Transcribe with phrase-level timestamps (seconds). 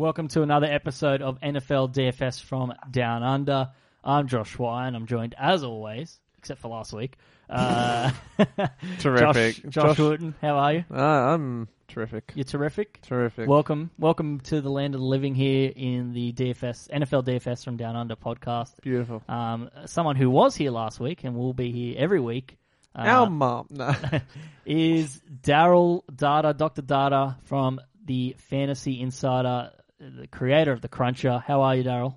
[0.00, 3.68] Welcome to another episode of NFL DFS from Down Under.
[4.02, 4.96] I'm Josh Wyan.
[4.96, 7.18] I'm joined, as always, except for last week,
[7.50, 8.10] uh,
[8.98, 9.56] Terrific.
[9.56, 10.34] Josh, Josh, Josh- Wooten.
[10.40, 10.84] How are you?
[10.90, 12.32] Uh, I'm terrific.
[12.34, 13.02] You're terrific.
[13.02, 13.46] Terrific.
[13.46, 17.76] Welcome, welcome to the land of the living here in the DFS NFL DFS from
[17.76, 18.80] Down Under podcast.
[18.80, 19.22] Beautiful.
[19.28, 22.56] Um, someone who was here last week and will be here every week.
[22.96, 23.66] Uh, Our mom.
[23.68, 23.94] No.
[24.64, 26.80] is Daryl Data, Dr.
[26.80, 31.42] Data from the Fantasy Insider, the creator of the Cruncher.
[31.46, 32.16] How are you, Daryl?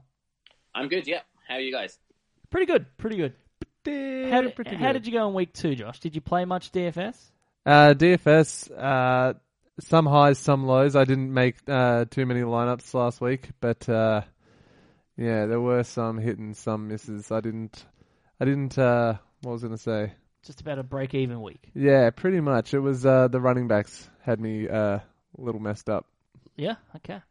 [0.74, 1.22] I'm good, yeah.
[1.48, 1.98] How are you guys?
[2.50, 3.34] Pretty good, pretty good.
[3.86, 4.94] How, did, Pretty how good.
[4.94, 6.00] did you go in week two, Josh?
[6.00, 7.18] Did you play much DFS?
[7.66, 9.34] Uh, DFS, uh,
[9.82, 10.96] some highs, some lows.
[10.96, 14.22] I didn't make uh, too many lineups last week, but uh,
[15.18, 17.30] yeah, there were some hit and some misses.
[17.30, 17.84] I didn't,
[18.40, 18.78] I didn't.
[18.78, 20.14] Uh, what was I gonna say?
[20.46, 21.70] Just about a break even week.
[21.74, 22.74] Yeah, pretty much.
[22.74, 25.04] It was uh, the running backs had me uh, a
[25.38, 26.06] little messed up.
[26.56, 27.22] Yeah, okay.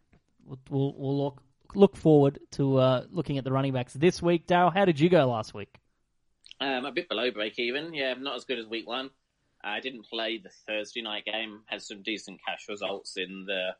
[0.44, 1.42] We'll, we'll, look
[1.74, 4.46] look forward to uh, looking at the running backs this week.
[4.46, 5.74] Daryl, how did you go last week?
[6.60, 7.94] Um, a bit below break even.
[7.94, 9.10] Yeah, not as good as week one.
[9.64, 11.60] I didn't play the Thursday night game.
[11.66, 13.70] Had some decent cash results in the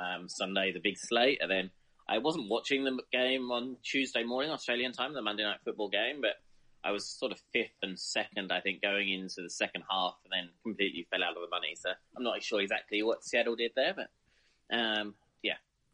[0.00, 1.70] um, Sunday, the big slate, and then
[2.08, 6.20] I wasn't watching the game on Tuesday morning Australian time, the Monday night football game,
[6.20, 6.36] but
[6.84, 10.32] I was sort of fifth and second, I think, going into the second half, and
[10.32, 11.74] then completely fell out of the money.
[11.76, 15.14] So I'm not sure exactly what Seattle did there, but um,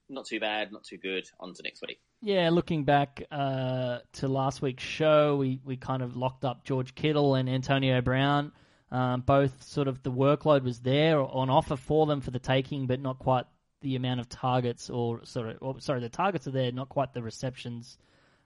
[0.09, 1.29] not too bad, not too good.
[1.41, 2.01] On to next week.
[2.21, 6.95] Yeah, looking back uh, to last week's show, we, we kind of locked up George
[6.95, 8.53] Kittle and Antonio Brown.
[8.91, 12.87] Um, both sort of the workload was there on offer for them for the taking,
[12.87, 13.45] but not quite
[13.83, 17.13] the amount of targets or sort of or, sorry, the targets are there, not quite
[17.13, 17.99] the receptions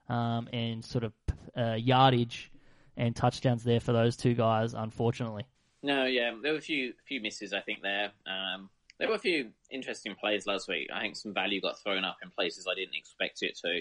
[0.08, 1.12] um, and sort of
[1.56, 2.50] uh, yardage
[2.96, 4.74] and touchdowns there for those two guys.
[4.74, 5.44] Unfortunately,
[5.82, 8.10] No, yeah, there were a few few misses I think there.
[8.26, 8.68] Um,
[8.98, 10.88] there were a few interesting plays last week.
[10.94, 13.80] I think some value got thrown up in places I didn't expect it to.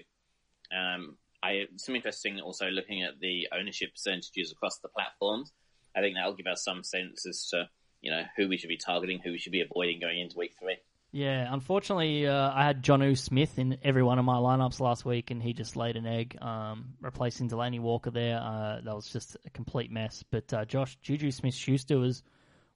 [0.76, 5.52] Um, I some interesting also looking at the ownership percentages across the platforms.
[5.96, 7.70] I think that'll give us some sense as to
[8.02, 10.54] you know who we should be targeting, who we should be avoiding going into week
[10.60, 10.78] three.
[11.12, 11.48] yeah.
[11.52, 15.42] Unfortunately, uh, I had Jonnu Smith in every one of my lineups last week, and
[15.42, 18.40] he just laid an egg, um, replacing Delanie Walker there.
[18.40, 20.24] Uh, that was just a complete mess.
[20.30, 22.24] But uh, Josh Juju Smith Schuster was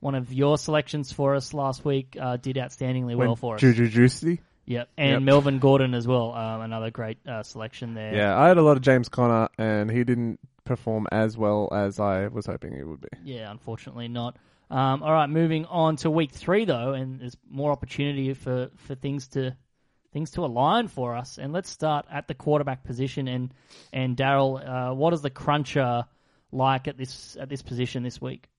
[0.06, 2.16] one of your selections for us last week.
[2.20, 3.62] Uh, did outstandingly well for us.
[3.62, 4.40] Juju Juicy.
[4.68, 5.22] Yep, and Yep.
[5.24, 6.32] Melvin Gordon as well.
[6.34, 8.16] Um, another great uh, selection there.
[8.16, 12.00] Yeah, I had a lot of James Conner, and he didn't perform as well as
[12.00, 13.08] I was hoping he would be.
[13.24, 14.38] Yeah, unfortunately not.
[14.70, 18.94] Um, all right, moving on to week three though, and there's more opportunity for, for
[18.94, 19.56] things to
[20.14, 21.40] things to align for us.
[21.40, 23.28] And let's start at the quarterback position.
[23.28, 23.54] And
[23.92, 26.06] and Daryl, uh, what is the cruncher
[26.52, 28.50] like at this at this position this week?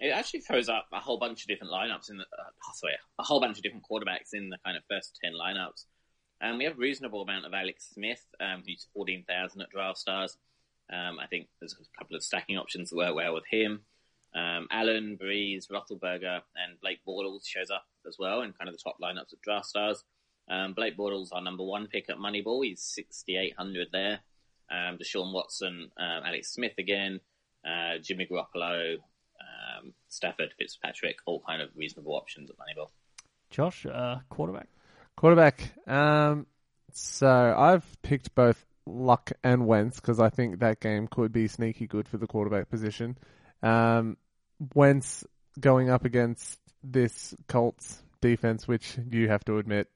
[0.00, 3.22] It actually throws up a whole bunch of different lineups in the uh, sorry, a
[3.22, 5.84] whole bunch of different quarterbacks in the kind of first ten lineups.
[6.40, 9.98] And we have a reasonable amount of Alex Smith, um, who's fourteen thousand at Draft
[9.98, 10.38] Stars.
[10.92, 13.82] Um, I think there's a couple of stacking options that work well with him.
[14.34, 18.80] Um, Allen, Brees, Roethlisberger, and Blake Bortles shows up as well in kind of the
[18.82, 20.04] top lineups at Draft Stars.
[20.48, 24.20] Um, Blake Bortles, our number one pick at Moneyball, he's 6,800 there.
[24.70, 27.20] Um, Deshaun Watson, um, Alex Smith again,
[27.64, 28.98] uh, Jimmy Garoppolo,
[29.40, 32.88] um, Stafford, Fitzpatrick, all kind of reasonable options at Moneyball.
[33.50, 34.68] Josh, uh, quarterback.
[35.16, 35.72] Quarterback.
[35.88, 36.46] Um,
[36.92, 41.86] so I've picked both Luck and Wentz because I think that game could be sneaky
[41.86, 43.16] good for the quarterback position.
[43.62, 44.16] Um,
[44.74, 45.24] Wentz
[45.58, 49.88] going up against this Colts defense, which you have to admit,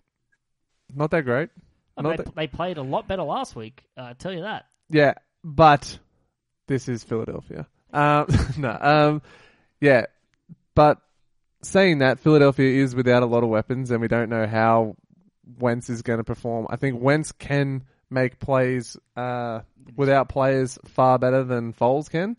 [0.95, 1.51] not that great.
[1.97, 3.85] Not they, that- they played a lot better last week.
[3.97, 4.67] Uh, I tell you that.
[4.91, 5.99] Yeah, but
[6.67, 7.67] this is Philadelphia.
[7.95, 8.27] Um,
[8.59, 9.23] no, um,
[9.81, 10.07] yeah,
[10.75, 10.99] but
[11.63, 14.97] saying that Philadelphia is without a lot of weapons, and we don't know how
[15.59, 16.67] Wentz is going to perform.
[16.69, 19.61] I think Wentz can make plays uh,
[19.97, 22.37] without players far better than Foles can.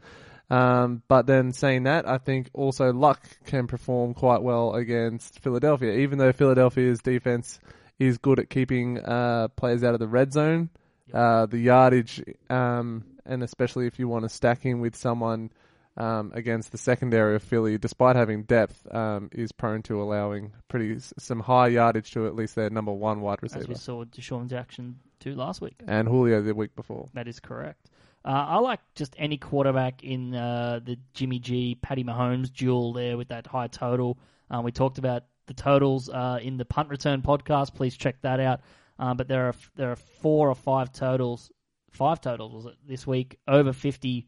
[0.50, 5.94] Um, but then saying that, I think also Luck can perform quite well against Philadelphia,
[6.00, 7.60] even though Philadelphia's defense
[7.98, 10.70] is good at keeping uh, players out of the red zone.
[11.14, 15.52] Uh, the yardage, um, and especially if you want to stack him with someone
[15.98, 21.00] um, against the secondary of Philly, despite having depth, um, is prone to allowing pretty
[21.18, 23.62] some high yardage to at least their number one wide receiver.
[23.62, 25.76] As we saw DeSean Jackson do last week.
[25.88, 27.08] and Julio the week before.
[27.14, 27.90] That is correct.
[28.26, 33.18] Uh, I like just any quarterback in uh, the Jimmy G, Patty Mahomes duel there
[33.18, 34.18] with that high total.
[34.50, 37.76] Um, we talked about the totals uh, in the punt return podcast.
[37.76, 38.62] Please check that out.
[38.98, 41.52] Um, but there are there are four or five totals,
[41.96, 44.28] five totals was it this week over fifty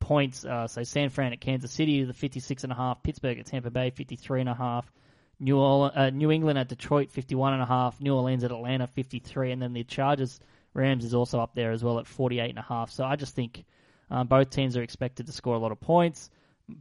[0.00, 0.44] points.
[0.44, 3.02] Uh, so San Fran at Kansas City, the fifty six and a half.
[3.02, 4.90] Pittsburgh at Tampa Bay, fifty three and a half.
[5.40, 8.00] New Orleans, uh, New England at Detroit, fifty-one and a half.
[8.00, 10.40] New Orleans at Atlanta, fifty-three, and then the Chargers
[10.74, 12.90] Rams is also up there as well at forty-eight and a half.
[12.90, 13.64] So I just think
[14.10, 16.30] um, both teams are expected to score a lot of points.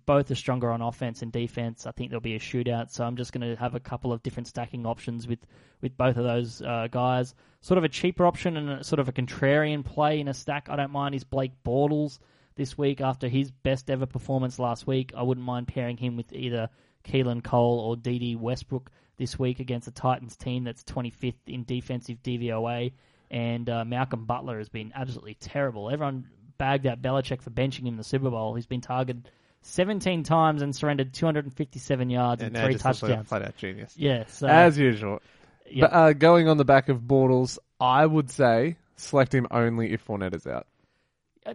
[0.06, 1.86] Both are stronger on offense and defense.
[1.86, 2.90] I think there'll be a shootout.
[2.92, 5.46] So I'm just going to have a couple of different stacking options with
[5.82, 7.36] with both of those uh, guys.
[7.62, 10.70] Sort of a cheaper option and a, sort of a contrarian play in a stack.
[10.70, 12.20] I don't mind is Blake Bortles
[12.56, 15.12] this week after his best ever performance last week.
[15.16, 16.70] I wouldn't mind pairing him with either
[17.04, 22.22] Keelan Cole or Dede Westbrook this week against a Titans team that's 25th in defensive
[22.24, 22.94] DVOA.
[23.32, 25.90] And uh, Malcolm Butler has been absolutely terrible.
[25.90, 26.28] Everyone
[26.58, 28.56] bagged out Belichick for benching him in the Super Bowl.
[28.56, 29.30] He's been targeted
[29.64, 33.28] 17 times and surrendered 257 yards And and three just looks like a touchdowns.
[33.30, 33.94] flat out genius.
[33.98, 35.22] Yeah, so As usual.
[35.70, 35.88] yeah.
[35.88, 40.06] But uh, going on the back of Bortles, I would say select him only if
[40.06, 40.68] Fournette is out.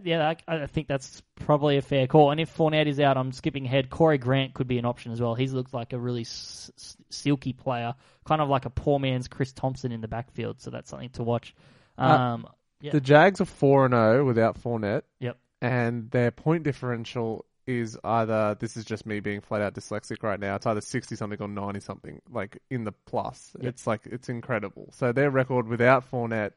[0.03, 2.31] yeah, I, I think that's probably a fair call.
[2.31, 3.89] And if Fournette is out, I'm skipping ahead.
[3.89, 5.33] Corey Grant could be an option as well.
[5.35, 7.95] He's looked like a really s- s- silky player,
[8.25, 10.61] kind of like a poor man's Chris Thompson in the backfield.
[10.61, 11.55] So that's something to watch.
[11.97, 12.47] Um,
[12.81, 15.37] yeah, The Jags are 4 and 0 without Fournette, yep.
[15.61, 20.39] and their point differential is either this is just me being flat out dyslexic right
[20.39, 20.55] now.
[20.55, 23.55] It's either 60 something or 90 something, like in the plus.
[23.59, 23.69] Yep.
[23.69, 24.89] It's like it's incredible.
[24.91, 26.53] So their record without Fournette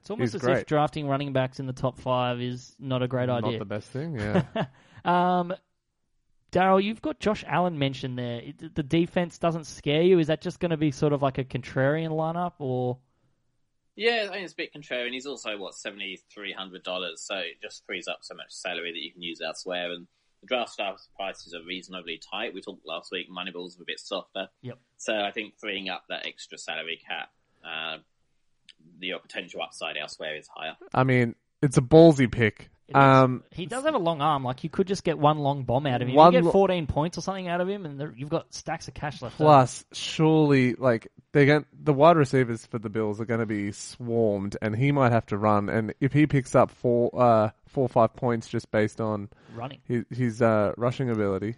[0.00, 0.58] It's almost He's as great.
[0.58, 3.58] if drafting running backs in the top five is not a great not idea.
[3.58, 4.14] Not the best thing.
[4.14, 4.44] Yeah.
[5.04, 5.52] um,
[6.52, 8.42] Daryl, you've got Josh Allen mentioned there.
[8.74, 10.20] The defense doesn't scare you.
[10.20, 12.98] Is that just going to be sort of like a contrarian lineup, or
[13.96, 15.10] Yeah, I mean, it's a bit contrarian.
[15.10, 18.92] He's also what seventy three hundred dollars, so it just frees up so much salary
[18.92, 19.90] that you can use elsewhere.
[19.92, 20.06] And
[20.40, 22.54] the Draft Stars prices are reasonably tight.
[22.54, 24.48] We talked last week, Moneyball's a bit softer.
[24.62, 24.78] Yep.
[24.96, 27.30] So I think freeing up that extra salary cap,
[27.64, 27.98] uh,
[28.98, 30.76] the potential upside elsewhere is higher.
[30.94, 32.70] I mean, it's a ballsy pick.
[32.94, 34.44] Um, he does have a long arm?
[34.44, 36.14] Like you could just get one long bomb out of him.
[36.14, 38.86] One you get lo- 14 points or something out of him, and you've got stacks
[38.86, 39.36] of cash left.
[39.36, 43.72] Plus, surely, like they're going the wide receivers for the Bills are going to be
[43.72, 45.68] swarmed, and he might have to run.
[45.68, 49.80] And if he picks up four, uh, four or five points just based on running.
[49.84, 51.56] his, his uh, rushing ability,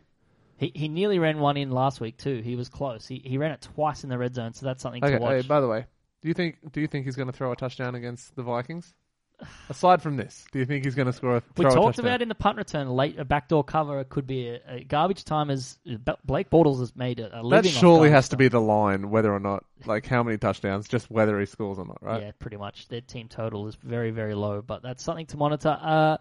[0.57, 2.41] He he nearly ran one in last week too.
[2.41, 3.07] He was close.
[3.07, 5.17] He he ran it twice in the red zone, so that's something okay.
[5.17, 5.43] to watch.
[5.43, 5.85] Hey, by the way,
[6.23, 8.95] do you think do you think he's going to throw a touchdown against the Vikings?
[9.69, 11.97] Aside from this, do you think he's going to score a we throw a talked
[11.97, 12.07] touchdown?
[12.07, 14.01] about in the punt return late a backdoor cover.
[14.01, 15.49] It could be a, a garbage time.
[15.51, 15.79] As
[16.25, 17.71] Blake Bortles has made a, a That living.
[17.73, 20.89] off surely garbage has to be the line, whether or not, like how many touchdowns,
[20.89, 22.23] just whether he scores or not, right?
[22.23, 22.89] Yeah, pretty much.
[22.89, 25.79] Their team total is very, very low, but that's something to monitor.
[25.81, 26.17] Uh,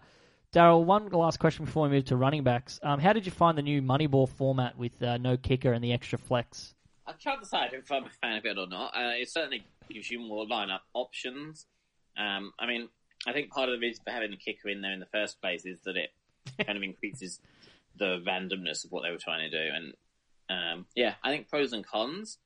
[0.52, 2.78] Daryl, one last question before we move to running backs.
[2.82, 5.92] Um, how did you find the new Moneyball format with uh, no kicker and the
[5.92, 6.74] extra flex?
[7.06, 8.94] I can't decide if I'm a fan of it or not.
[8.96, 11.66] Uh, it certainly gives you more lineup options.
[12.16, 12.88] Um, I mean,
[13.26, 15.40] I think part of the reason for having the kicker in there in the first
[15.40, 16.10] place is that it
[16.66, 17.40] kind of increases
[17.96, 19.70] the randomness of what they were trying to do.
[19.74, 19.94] And
[20.50, 22.38] um, yeah, I think pros and cons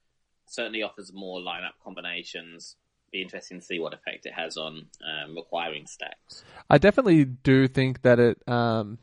[0.47, 2.77] certainly offers more lineup combinations.
[3.13, 6.45] Be interesting to see what effect it has on um, requiring stacks.
[6.71, 8.99] I definitely do think that it um,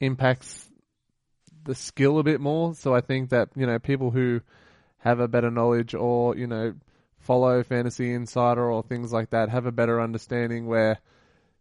[0.00, 0.68] impacts
[1.64, 2.74] the skill a bit more.
[2.74, 4.42] So I think that you know people who
[4.98, 6.74] have a better knowledge or you know
[7.24, 10.98] follow Fantasy Insider or things like that have a better understanding where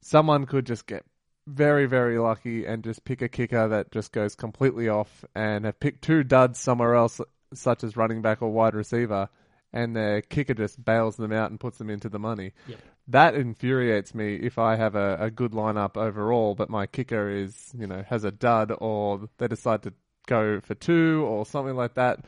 [0.01, 1.03] someone could just get
[1.47, 5.79] very very lucky and just pick a kicker that just goes completely off and have
[5.79, 7.19] picked two duds somewhere else
[7.53, 9.27] such as running back or wide receiver
[9.73, 12.79] and their kicker just bails them out and puts them into the money Yep.
[13.09, 17.71] that infuriates me if I have a, a good lineup overall, but my kicker is,
[17.77, 19.93] you know, has a dud or they decide to
[20.27, 22.23] go for two or something like that.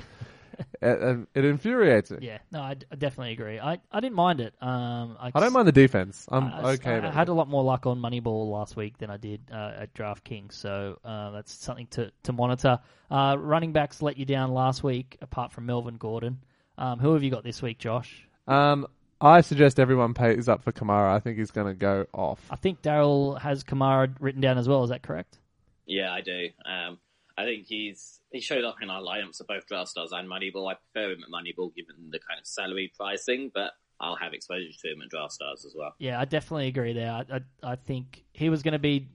[0.81, 2.17] it, it- it infuriates me.
[2.21, 3.59] Yeah, no, I, d- I definitely agree.
[3.59, 4.53] I, I didn't mind it.
[4.61, 6.25] Um, I, I don't mind the defense.
[6.31, 6.91] I'm I, okay.
[6.91, 7.31] I, about had it.
[7.31, 10.99] a lot more luck on Moneyball last week than I did uh, at DraftKings, so
[11.03, 12.79] uh, that's something to, to monitor.
[13.11, 16.39] Uh, running backs let you down last week, apart from Melvin Gordon.
[16.77, 18.27] Um, who have you got this week, Josh?
[18.47, 18.87] Um,
[19.21, 21.13] I suggest everyone pays up for Kamara.
[21.15, 22.39] I think he's going to go off.
[22.51, 24.83] I think Daryl has Kamara written down as well.
[24.83, 25.39] Is that correct?
[25.85, 26.49] Yeah, I do.
[26.65, 26.97] Um,
[27.37, 30.71] I think he's he showed up in our lineups for both Draft Stars and Moneyball.
[30.71, 34.71] I prefer him at Moneyball given the kind of salary pricing, but I'll have exposure
[34.81, 35.93] to him at Draft Stars as well.
[35.99, 37.11] Yeah, I definitely agree there.
[37.11, 39.07] I, I, I think he was going to be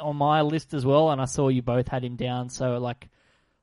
[0.00, 2.50] on my list as well, and I saw you both had him down.
[2.50, 3.08] So, like,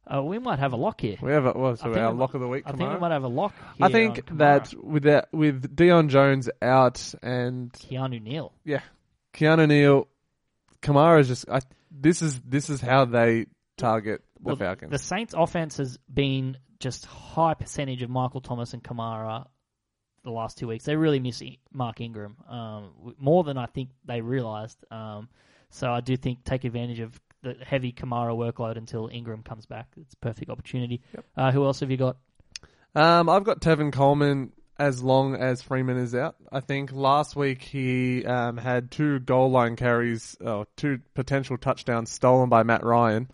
[0.05, 1.17] uh, we might have a lock here.
[1.21, 2.63] We have a, what, so our we- lock of the week.
[2.65, 3.53] I think we might have a lock.
[3.79, 8.53] I think that with that with Deion Jones out and Keanu Neal.
[8.63, 8.81] yeah,
[9.33, 10.07] Keanu Neal,
[10.81, 11.49] Kamara is just.
[11.49, 11.61] I,
[11.95, 13.45] this is this is how they
[13.77, 14.91] target the Well, Falcons.
[14.91, 19.47] The Saints' offense has been just high percentage of Michael Thomas and Kamara
[20.23, 20.85] the last two weeks.
[20.85, 24.83] They really miss Mark Ingram um, more than I think they realized.
[24.91, 25.29] Um,
[25.69, 29.87] so I do think take advantage of the heavy Kamara workload until Ingram comes back.
[29.97, 31.01] It's a perfect opportunity.
[31.35, 32.17] Uh, who else have you got?
[32.95, 36.35] Um, I've got Tevin Coleman as long as Freeman is out.
[36.51, 42.11] I think last week he um, had two goal line carries, oh, two potential touchdowns
[42.11, 43.29] stolen by Matt Ryan.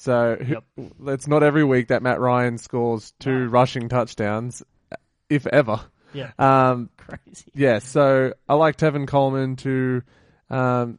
[0.00, 0.64] So Yep.
[1.08, 4.62] it's not every week that Matt Ryan scores two rushing touchdowns,
[5.28, 5.78] if ever.
[6.14, 7.50] Yeah, Um, crazy.
[7.54, 10.02] yeah, so I like Tevin Coleman to
[10.48, 10.98] um,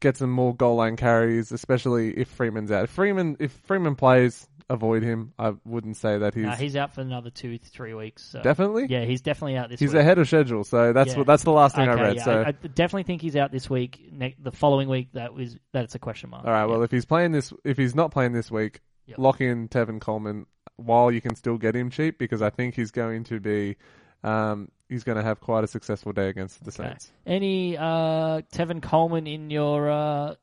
[0.00, 2.82] get some more goal line carries, especially if Freeman's out.
[2.84, 5.32] If Freeman if Freeman plays, avoid him.
[5.38, 8.22] I wouldn't say that he's, Nah, he's out for another two, three weeks.
[8.24, 8.40] So.
[8.42, 8.86] definitely.
[8.88, 9.88] Yeah, he's definitely out this week.
[9.88, 10.00] He's week.
[10.00, 11.18] ahead of schedule, so that's Yeah.
[11.18, 12.16] what that's the last thing I Okay, read.
[12.16, 14.08] yeah, so I, I definitely think he's out this week.
[14.12, 16.44] Ne- the following week, that was that it's a question mark.
[16.46, 19.18] all right, well if he's playing this, if he's not playing this week, Yep.
[19.18, 20.46] lock in Tevin Coleman
[20.76, 23.76] while you can still get him cheap because I think he's going to be,
[24.22, 26.90] um, he's going to have quite a successful day against the Okay.
[26.90, 27.12] Saints.
[27.26, 30.34] any uh, Tevin Coleman in your uh,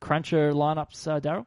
[0.00, 1.46] cruncher lineups, uh, Daryl?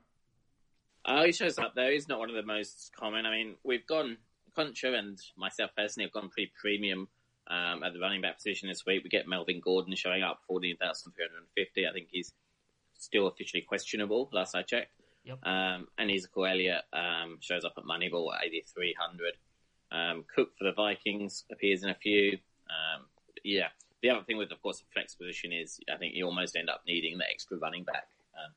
[1.11, 1.91] Oh, he shows up there.
[1.91, 3.25] He's not one of the most common.
[3.25, 4.17] I mean, we've gone,
[4.55, 7.07] Cruncher and myself personally have gone pretty premium
[7.47, 9.03] um, at the running back position this week.
[9.03, 11.87] We get Melvin Gordon showing up, 14,350.
[11.87, 12.31] I think he's
[12.99, 14.91] still officially questionable, last I checked.
[15.23, 15.39] Yep.
[15.43, 19.33] Um, and Ezekiel Elliott um, shows up at Moneyball at 8,300.
[19.91, 22.37] Um, Cook for the Vikings appears in a few.
[22.69, 23.05] Um,
[23.43, 23.69] yeah.
[24.03, 26.69] The other thing with, of course, the flex position is I think you almost end
[26.69, 28.53] up needing the extra running back um,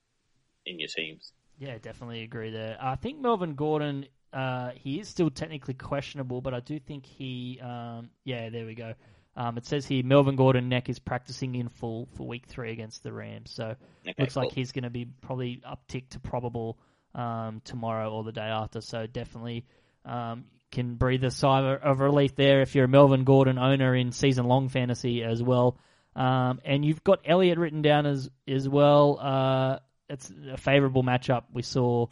[0.67, 1.33] in your teams.
[1.62, 2.76] Yeah, definitely agree there.
[2.81, 7.61] I think Melvin Gordon, uh, he is still technically questionable, but I do think he,
[7.62, 8.95] um, yeah, there we go.
[9.37, 13.04] Um, it says here Melvin Gordon neck is practicing in full for week three against
[13.04, 16.81] the Rams, so Okay, looks like he's going to be probably uptick to probable
[17.14, 18.81] um, tomorrow or the day after.
[18.81, 19.64] So definitely
[20.04, 23.95] um, can breathe a sigh of- of relief there if you're a Melvin Gordon owner
[23.95, 25.78] in season long fantasy as well.
[26.16, 29.21] Um, and you've got Elliott written down as as well.
[29.21, 29.78] Uh,
[30.12, 31.45] it's a favourable matchup.
[31.52, 32.07] We saw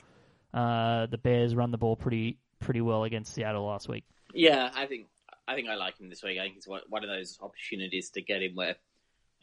[0.53, 4.05] uh, the Bears run the ball pretty pretty well against Seattle last week.
[4.35, 5.07] Yeah, I think
[5.47, 6.39] I think I like him this week.
[6.39, 8.77] I think it's one of those opportunities to get him where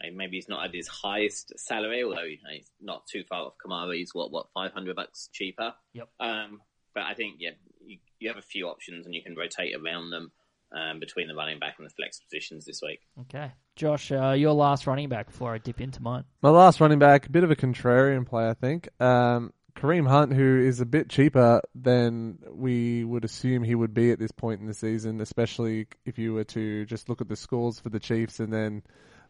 [0.02, 3.46] uh, maybe he's not at his highest salary, although you know, he's not too far
[3.46, 3.96] off Kamara.
[3.96, 5.74] He's what what five hundred bucks cheaper.
[5.94, 6.08] Yep.
[6.20, 6.60] Um,
[6.94, 7.50] but I think yeah,
[7.84, 10.32] you, you have a few options and you can rotate around them
[10.72, 13.00] um, between the running back and the flex positions this week.
[13.22, 16.24] Okay, Josh, uh, your last running back before I dip into mine.
[16.42, 18.88] My last running back, a bit of a contrarian play, I think.
[19.00, 24.10] Um, Kareem Hunt, who is a bit cheaper than we would assume he would be
[24.10, 27.36] at this point in the season, especially if you were to just look at the
[27.36, 28.82] scores for the Chiefs and then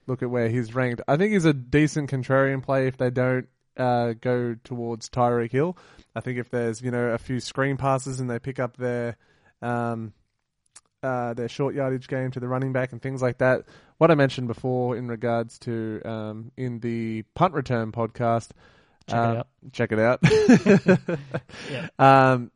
[0.06, 1.02] look at where he's ranked.
[1.06, 5.76] I think he's a decent contrarian play if they don't uh, go towards Tyreek Hill.
[6.16, 9.16] I think if there's you know a few screen passes and they pick up their
[9.60, 10.14] um,
[11.02, 13.64] uh, their short yardage game to the running back and things like that.
[13.98, 18.50] What I mentioned before in regards to um, in the punt return podcast.
[19.08, 19.48] Check it uh, out.
[19.72, 20.20] Check it out.
[21.70, 21.88] Yeah.
[21.98, 22.50] Um,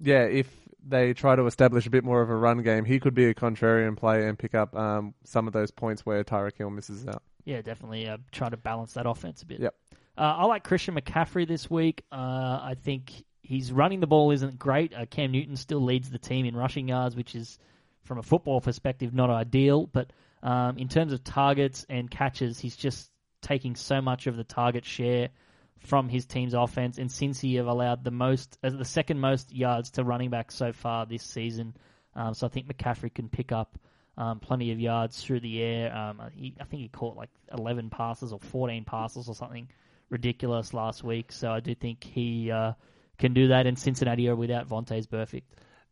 [0.00, 0.48] yeah, if
[0.86, 3.34] they try to establish a bit more of a run game, he could be a
[3.34, 7.22] contrarian play and pick up um, some of those points where Tyreek Hill misses out.
[7.44, 9.60] Yeah, definitely uh, trying to balance that offense a bit.
[9.60, 9.74] Yep.
[10.16, 12.04] Uh, I like Christian McCaffrey this week.
[12.12, 14.94] Uh, I think he's running the ball isn't great.
[14.94, 17.58] Uh, Cam Newton still leads the team in rushing yards, which is,
[18.04, 19.86] from a football perspective, not ideal.
[19.86, 23.10] But um, in terms of targets and catches, he's just
[23.42, 25.30] taking so much of the target share
[25.78, 26.98] from his team's offense.
[26.98, 30.72] And Cincy have allowed the most, uh, the second most yards to running back so
[30.72, 31.76] far this season.
[32.14, 33.78] Um, so I think McCaffrey can pick up
[34.16, 35.94] um, plenty of yards through the air.
[35.94, 39.68] Um, he, I think he caught like 11 passes or 14 passes or something
[40.10, 41.32] ridiculous last week.
[41.32, 42.72] So I do think he uh,
[43.18, 43.66] can do that.
[43.66, 45.42] And Cincinnati are without Vontaze Burfict.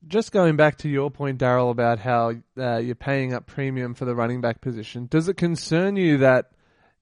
[0.07, 4.05] Just going back to your point, Daryl, about how uh, you're paying up premium for
[4.05, 6.51] the running back position, does it concern you that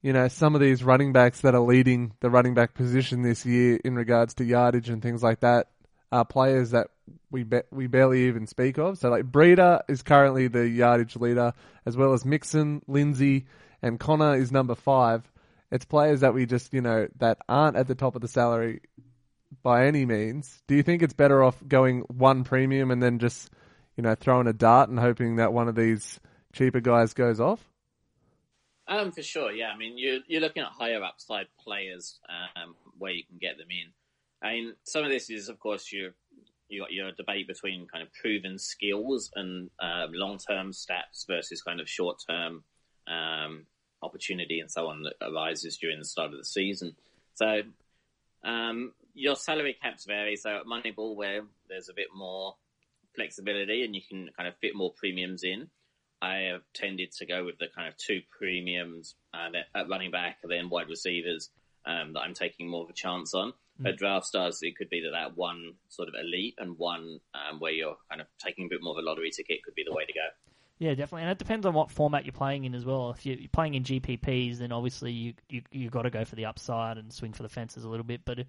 [0.02, 3.46] you know some of these running backs that are leading the running back position this
[3.46, 5.68] year in regards to yardage and things like that
[6.12, 6.88] are players that
[7.30, 8.98] we be- we barely even speak of?
[8.98, 11.54] So like Breida is currently the yardage leader,
[11.86, 13.46] as well as Mixon, Lindsay,
[13.82, 15.22] and Conner is number five.
[15.70, 18.82] It's players that we just you know that aren't at the top of the salary
[19.62, 20.62] by any means.
[20.66, 23.50] Do you think it's better off going one premium and then just,
[23.96, 26.20] you know, throwing a dart and hoping that one of these
[26.52, 27.64] cheaper guys goes off?
[28.88, 29.68] Um, for sure, yeah.
[29.68, 32.18] I mean, you're you're looking at higher upside players
[32.56, 33.92] um, where you can get them in.
[34.42, 36.10] I mean, some of this is, of course, your
[36.68, 41.62] you got your debate between kind of proven skills and um, long term stats versus
[41.62, 42.64] kind of short term
[43.06, 43.66] um,
[44.02, 46.94] opportunity and so on that arises during the start of the season.
[47.34, 47.62] So
[48.44, 50.36] um, your salary caps vary.
[50.36, 52.54] So at Moneyball, where there's a bit more
[53.14, 55.68] flexibility and you can kind of fit more premiums in.
[56.22, 60.38] I have tended to go with the kind of two premiums uh, at running back
[60.42, 61.50] and then wide receivers
[61.86, 63.52] um, that I'm taking more of a chance on.
[63.82, 67.60] At draft stars, it could be that that one sort of elite and one um,
[67.60, 69.94] where you're kind of taking a bit more of a lottery ticket could be the
[69.94, 70.26] way to go.
[70.78, 73.10] Yeah, definitely, and it depends on what format you're playing in as well.
[73.10, 76.44] If you're playing in GPPs, then obviously you you you got to go for the
[76.44, 78.20] upside and swing for the fences a little bit.
[78.26, 78.40] But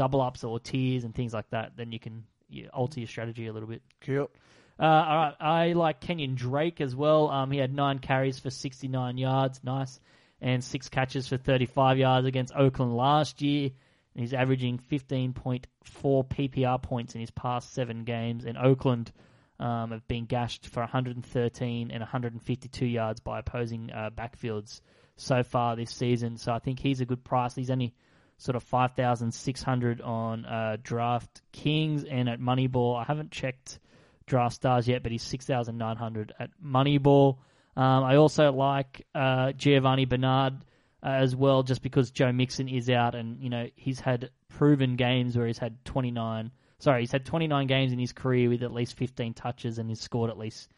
[0.00, 3.48] double ups or tiers and things like that, then you can you alter your strategy
[3.48, 3.82] a little bit.
[4.00, 4.30] Cool.
[4.78, 7.28] Uh, all right, I like Kenyon Drake as well.
[7.28, 10.00] Um, he had nine carries for 69 yards, nice,
[10.40, 13.72] and six catches for 35 yards against Oakland last year.
[14.14, 15.64] And he's averaging 15.4
[16.00, 18.46] PPR points in his past seven games.
[18.46, 19.12] And Oakland
[19.58, 24.80] um, have been gashed for 113 and 152 yards by opposing uh, backfields
[25.16, 26.38] so far this season.
[26.38, 27.54] So I think he's a good price.
[27.54, 27.92] He's only
[28.40, 32.98] sort of 5,600 on uh, Draft Kings and at Moneyball.
[32.98, 33.78] I haven't checked
[34.24, 37.36] Draft Stars yet, but he's 6,900 at Moneyball.
[37.76, 40.54] Um, I also like uh, Giovani Bernard
[41.02, 44.96] uh, as well, just because Joe Mixon is out, and you know he's had proven
[44.96, 46.50] games where he's had 29.
[46.78, 50.00] Sorry, he's had 29 games in his career with at least 15 touches, and he's
[50.00, 50.70] scored at least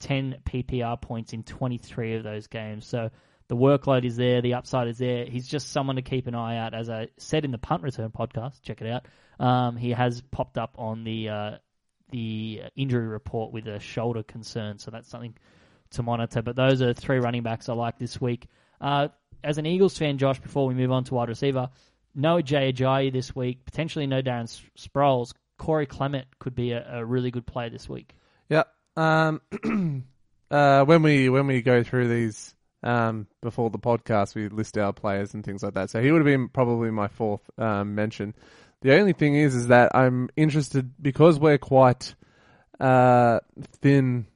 [0.00, 2.86] 10 PPR points in 23 of those games.
[2.86, 3.10] So
[3.52, 5.26] the workload is there, the upside is there.
[5.26, 6.72] He's just someone to keep an eye out.
[6.72, 9.04] As I said in the punt return podcast, check it out.
[9.38, 11.50] Um, he has popped up on the uh,
[12.10, 15.36] the injury report with a shoulder concern, so that's something
[15.90, 16.40] to monitor.
[16.40, 18.46] But those are three running backs I like this week.
[18.80, 19.08] Uh,
[19.44, 21.68] as an Eagles fan, Josh, before we move on to wide receiver,
[22.14, 25.34] no Jay Ajayi this week, potentially no Darren Sproles.
[25.58, 28.14] Corey Clement could be a, a really good player this week.
[28.48, 28.62] Yeah.
[28.96, 29.42] Um,
[30.50, 34.92] uh, when we when we go through these um, before the podcast, we list our
[34.92, 35.90] players and things like that.
[35.90, 38.34] So he would have been probably my fourth um, mention.
[38.80, 42.14] The only thing is, is that I'm interested because we're quite
[42.80, 43.40] uh,
[43.80, 44.26] thin,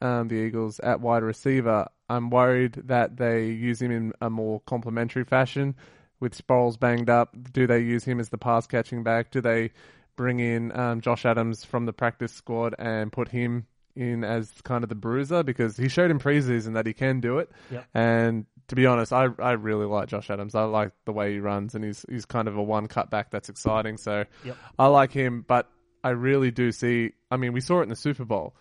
[0.00, 1.88] um, the Eagles at wide receiver.
[2.08, 5.76] I'm worried that they use him in a more complementary fashion.
[6.18, 9.30] With Sproles banged up, do they use him as the pass catching back?
[9.30, 9.70] Do they
[10.16, 14.84] bring in um, Josh Adams from the practice squad and put him in as kind
[14.84, 17.50] of the bruiser because he showed in preseason that he can do it.
[17.70, 17.86] Yep.
[17.94, 20.54] And to be honest, I I really like Josh Adams.
[20.54, 23.48] I like the way he runs, and he's he's kind of a one cutback that's
[23.48, 23.96] exciting.
[23.96, 24.56] So Yep.
[24.78, 25.68] I like him, but
[26.04, 27.12] I really do see.
[27.30, 28.54] I mean, we saw it in the Super Bowl.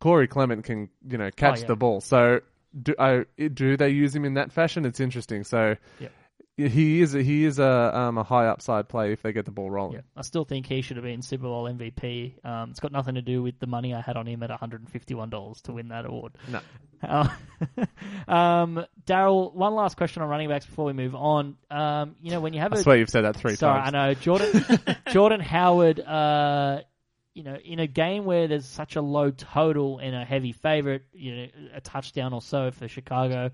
[0.00, 1.66] Corey Clement can you know catch oh, yeah.
[1.66, 2.00] the ball.
[2.00, 2.40] So
[2.80, 4.84] do I, do they use him in that fashion?
[4.84, 5.44] It's interesting.
[5.44, 5.76] So.
[6.00, 6.12] Yep.
[6.56, 9.50] He is a, he is a um, a high upside play if they get the
[9.50, 9.94] ball rolling.
[9.94, 12.44] Yeah, I still think he should have been Super Bowl MVP.
[12.46, 15.62] Um, it's got nothing to do with the money I had on him at $151
[15.62, 16.34] to win that award.
[16.48, 16.60] No.
[17.02, 17.28] Uh,
[18.32, 21.56] um, Daryl, one last question on running backs before we move on.
[21.72, 23.94] Um, you know, when you have I a swear you've said that three sorry, times.
[23.94, 24.64] I know Jordan
[25.10, 25.98] Jordan Howard.
[25.98, 26.82] Uh,
[27.34, 31.02] you know, in a game where there's such a low total and a heavy favorite,
[31.12, 33.50] you know, a touchdown or so for Chicago.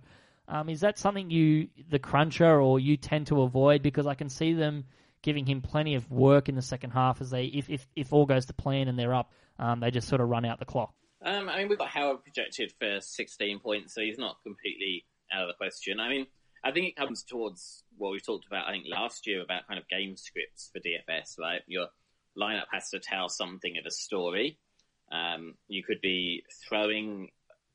[0.50, 3.82] Um, is that something you, the cruncher, or you tend to avoid?
[3.82, 4.84] Because I can see them
[5.22, 8.26] giving him plenty of work in the second half as they, if if, if all
[8.26, 10.92] goes to plan and they're up, um, they just sort of run out the clock.
[11.24, 15.42] Um, I mean, we've got Howard projected for 16 points, so he's not completely out
[15.42, 16.00] of the question.
[16.00, 16.26] I mean,
[16.64, 19.78] I think it comes towards what we talked about, I think, last year about kind
[19.78, 21.60] of game scripts for DFS, right?
[21.66, 21.86] Your
[22.36, 24.58] lineup has to tell something of a story.
[25.12, 27.28] Um, you could be throwing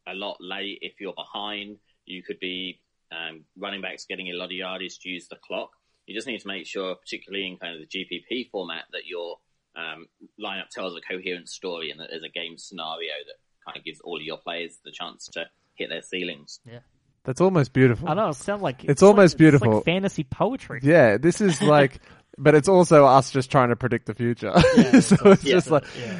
[0.07, 1.77] a lot late if you're behind.
[2.05, 2.79] You could be
[3.11, 5.71] um, running backs getting a lot of yardage to use the clock.
[6.05, 9.37] You just need to make sure, particularly in kind of the GPP format, that your
[9.75, 10.05] um,
[10.39, 13.99] lineup tells a coherent story and that there's a game scenario that kind of gives
[14.01, 16.59] all of your players the chance to hit their ceilings.
[16.65, 16.79] Yeah.
[17.23, 18.07] That's almost beautiful.
[18.07, 19.75] I know it sounds like It's like- almost It's beautiful.
[19.77, 20.79] like fantasy poetry.
[20.83, 21.99] Yeah, this is like,
[22.37, 24.51] but it's also us just trying to predict the future.
[24.77, 26.19] Yeah, so it's it's just like, yeah.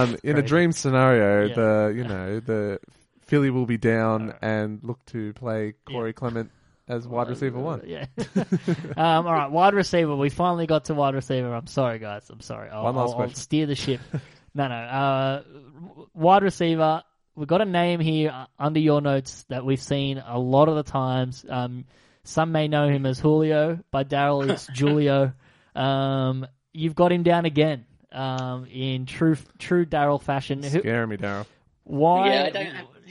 [0.00, 1.54] um, in a dream scenario, Yeah.
[1.54, 2.78] the you know the
[3.28, 4.38] Philly will be down Alright.
[4.42, 6.50] and look to play Corey Clement
[6.88, 7.82] as wide receiver one.
[7.86, 8.06] Yeah.
[8.96, 10.16] um, all right, wide receiver.
[10.16, 11.54] We finally got to wide receiver.
[11.54, 12.28] I'm sorry, guys.
[12.30, 12.70] I'm sorry.
[12.70, 13.36] I'll, One last I'll, I'll question.
[13.36, 14.00] steer the ship.
[14.54, 14.74] no, no.
[14.74, 15.42] Uh,
[16.14, 17.02] wide receiver.
[17.36, 20.74] We've got a name here uh, under your notes that we've seen a lot of
[20.76, 21.44] the times.
[21.48, 21.84] Um,
[22.24, 23.78] some may know him as Julio.
[23.90, 25.32] By Daryl, it's Julio.
[25.76, 30.62] Um, you've got him down again um, in true true Daryl fashion.
[30.62, 31.46] Who, Scaring me, Daryl.
[31.88, 32.32] Why?
[32.32, 32.86] Yeah, I don't have-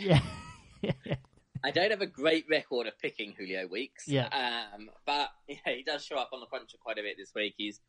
[0.83, 1.15] Yeah.
[1.63, 4.07] I don't have a great record of picking Julio Weeks.
[4.07, 4.27] Yeah.
[4.27, 7.55] Um, but yeah, he does show up on the cruncher quite a bit this week.
[7.57, 7.81] He's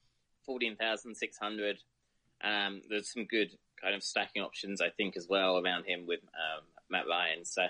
[0.46, 1.79] 14,600.
[2.42, 6.20] Um, there's some good kind of stacking options, I think, as well around him with
[6.24, 7.44] um, Matt Ryan.
[7.44, 7.66] So,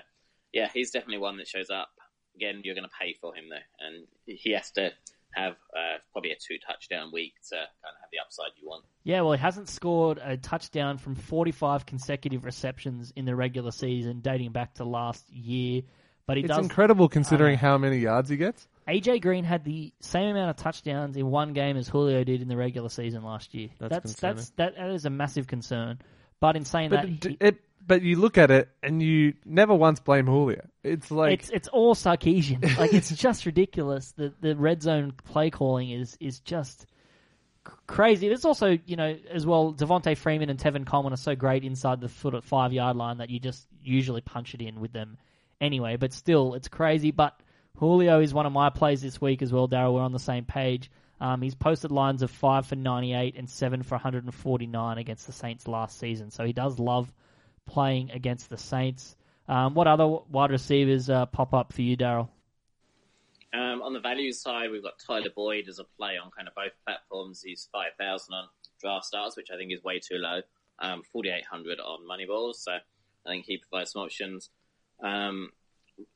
[0.53, 1.89] yeah, he's definitely one that shows up.
[2.35, 3.85] Again, you're going to pay for him, though.
[3.85, 4.91] And he has to
[5.33, 8.85] have uh, probably a two touchdown week to kind of have the upside you want.
[9.03, 14.21] Yeah, well, he hasn't scored a touchdown from 45 consecutive receptions in the regular season,
[14.21, 15.83] dating back to last year.
[16.25, 18.67] But he It's does, incredible considering I how many yards he gets.
[18.87, 22.47] AJ Green had the same amount of touchdowns in one game as Julio did in
[22.47, 23.69] the regular season last year.
[23.79, 25.99] That's that's that's that, that is a massive concern.
[26.39, 29.33] But in saying But that, d- he- it, but you look at it and you
[29.43, 30.61] never once blame Julio.
[30.83, 32.77] It's like it's it's all Sarkisian.
[32.77, 34.11] like it's just ridiculous.
[34.11, 36.85] The the red zone play calling is is just
[37.87, 38.27] crazy.
[38.27, 39.73] It's also you know as well.
[39.73, 43.17] Devonta Freeman and Tevin Coleman are so great inside the foot at five yard line
[43.17, 45.17] that you just usually punch it in with them
[45.59, 45.97] anyway.
[45.97, 47.09] But still, it's crazy.
[47.09, 47.39] But
[47.77, 49.67] Julio is one of my plays this week as well.
[49.67, 50.91] Daryl, we're on the same page.
[51.19, 55.67] Um, he's posted lines of five for 98 and seven for 149 against the Saints
[55.67, 56.29] last season.
[56.29, 57.11] So he does love
[57.69, 59.15] playing against the Saints.
[59.47, 62.29] Um, what other wide receivers uh, pop up for you, Daryl?
[63.53, 66.55] Um, on the value side, we've got Tyler Boyd as a play on kind of
[66.55, 67.41] both platforms.
[67.43, 68.47] He's 5,000 on
[68.79, 70.41] draft stars, which I think is way too low.
[70.79, 74.49] Um, 4,800 on Moneyball, so I think he provides some options.
[75.03, 75.49] Um,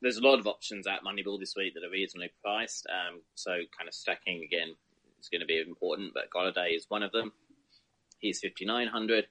[0.02, 3.52] there's a lot of options at Moneyball this week that are reasonably priced, um, so
[3.52, 4.76] kind of stacking again
[5.20, 7.32] is going to be important, but Golladay is one of them.
[8.20, 9.28] He's 5,900,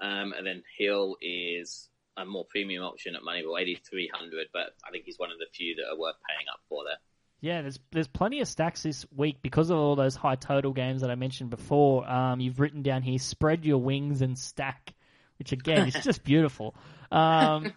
[0.00, 5.04] um, and then Hill is a more premium option at Moneyball, 8,300, but I think
[5.04, 6.98] he's one of the few that are worth paying up for there.
[7.40, 11.02] Yeah, there's there's plenty of stacks this week because of all those high total games
[11.02, 12.08] that I mentioned before.
[12.08, 14.92] Um, you've written down here, spread your wings and stack,
[15.38, 16.74] which again is just beautiful.
[17.12, 17.72] Um,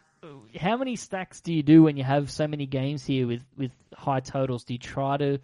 [0.59, 3.71] how many stacks do you do when you have so many games here with with
[3.95, 4.63] high totals?
[4.63, 5.39] Do you try to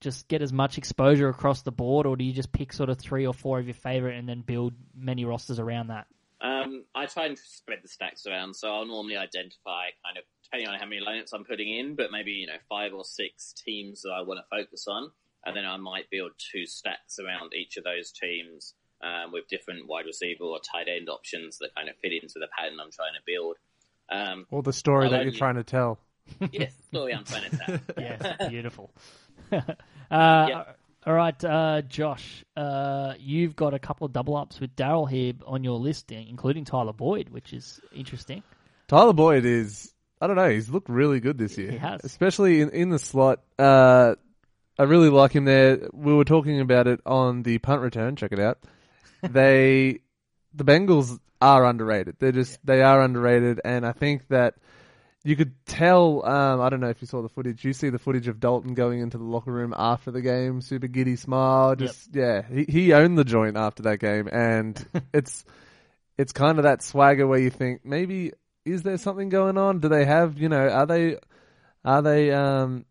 [0.00, 2.98] just get as much exposure across the board, or do you just pick sort of
[2.98, 6.06] three or four of your favorite and then build many rosters around that?
[6.42, 10.68] Um, I try and spread the stacks around, so I'll normally identify kind of depending
[10.68, 14.02] on how many lineups I'm putting in, but maybe you know five or six teams
[14.02, 15.10] that I want to focus on,
[15.46, 19.86] and then I might build two stacks around each of those teams um, with different
[19.88, 23.14] wide receiver or tight end options that kind of fit into the pattern I'm trying
[23.14, 23.56] to build.
[24.10, 25.38] Um, all the story I that like you're you.
[25.38, 26.00] trying to tell.
[26.50, 27.80] yes, story I'm trying to tell.
[27.98, 28.90] Yes, beautiful.
[29.52, 29.62] uh,
[30.10, 30.64] Yeah.
[31.04, 35.32] All right, uh, Josh, uh, you've got a couple of double ups with Daryl here
[35.44, 38.44] on your list, including Tyler Boyd, which is interesting.
[38.86, 41.72] Tyler Boyd is, I don't know, he's looked really good this year.
[41.72, 42.04] He has.
[42.04, 43.40] Especially in, in the slot.
[43.58, 44.14] Uh,
[44.78, 45.88] I really like him there.
[45.92, 48.16] We were talking about it on the punt return.
[48.16, 48.58] Check it out.
[49.22, 50.00] They,
[50.52, 52.16] the Bengals are underrated.
[52.18, 53.60] They're just, they are underrated.
[53.64, 54.54] And I think that
[55.24, 57.64] you could tell, um, I don't know if you saw the footage.
[57.64, 60.88] You see the footage of Dalton going into the locker room after the game, super
[60.88, 61.76] giddy smile.
[61.76, 64.28] Just, yeah, he, he owned the joint after that game.
[64.28, 65.44] And it's,
[66.18, 68.32] it's kind of that swagger where you think maybe
[68.64, 69.80] is there something going on?
[69.80, 71.18] Do they have you know are they
[71.84, 72.84] are they um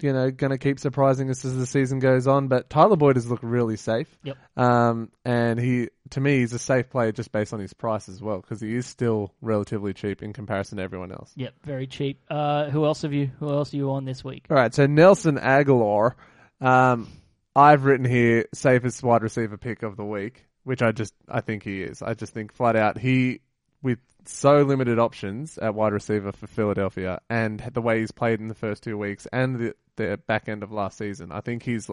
[0.00, 2.48] you know going to keep surprising us as the season goes on?
[2.48, 4.08] But Tyler Boyd has looked really safe.
[4.22, 4.36] Yep.
[4.56, 8.20] Um, and he to me he's a safe player just based on his price as
[8.20, 11.32] well because he is still relatively cheap in comparison to everyone else.
[11.36, 12.20] Yep, very cheap.
[12.30, 13.30] Uh, who else have you?
[13.38, 14.46] Who else are you on this week?
[14.50, 16.14] All right, so Nelson Agholor,
[16.60, 17.08] um,
[17.54, 21.62] I've written here safest wide receiver pick of the week, which I just I think
[21.62, 22.02] he is.
[22.02, 23.40] I just think flat out he
[23.82, 28.48] with so limited options at wide receiver for Philadelphia and the way he's played in
[28.48, 31.32] the first two weeks and the the back end of last season.
[31.32, 31.90] I think he's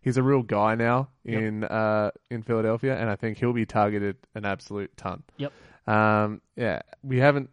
[0.00, 1.42] he's a real guy now Yep.
[1.42, 5.22] in uh in Philadelphia and I think he'll be targeted an absolute ton.
[5.36, 5.52] Yep.
[5.86, 7.50] Um yeah, we haven't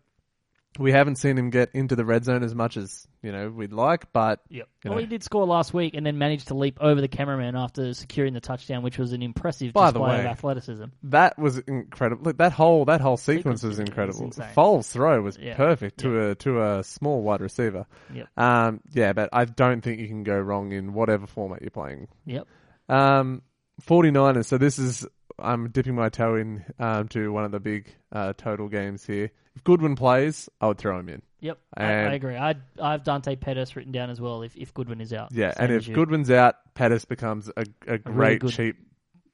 [0.78, 3.74] we haven't seen him get into the red zone as much as, you know, we'd
[3.74, 4.68] like, but Yep.
[4.84, 5.02] You Well, know.
[5.02, 8.34] he did score last week and then managed to leap over the cameraman after securing
[8.34, 10.86] the touchdown, which was an impressive By the display of athleticism.
[11.04, 12.24] That was incredible.
[12.24, 14.26] Look, that whole that whole Sequence sequence was was incredible.
[14.26, 14.48] insane.
[14.56, 15.56] Foles' throw was Yeah.
[15.56, 17.86] perfect to a to a small wide receiver.
[18.14, 18.28] Yep.
[18.38, 22.08] Um, yeah, but I don't think you can go wrong in whatever format you're playing.
[22.26, 22.48] Yep.
[22.88, 23.42] Um,
[23.82, 24.46] 49ers.
[24.46, 25.06] So this is
[25.38, 29.32] I'm dipping my toe in um, to one of the big uh, total games here.
[29.60, 31.22] If Goodwin plays, I would throw him in.
[31.42, 31.58] Yep.
[31.76, 32.38] I, I agree.
[32.38, 35.34] I I have Dante Pettis written down as well if, if Goodwin is out.
[35.34, 35.94] Yeah, and if you.
[35.96, 38.78] Goodwin's out, Pettis becomes a, a great good cheap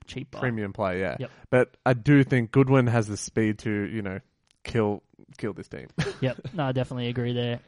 [0.08, 0.40] cheap buy.
[0.40, 1.00] premium play.
[1.00, 1.32] Yeah, Yep.
[1.52, 4.20] but I do think Goodwin has the speed to you know
[4.64, 5.04] kill
[5.38, 5.88] kill this team.
[6.22, 6.40] Yep.
[6.56, 7.60] No, I definitely agree there.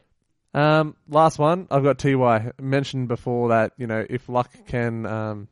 [0.56, 5.48] Um, last one, I've got Ty mentioned before that you know if Luck can um,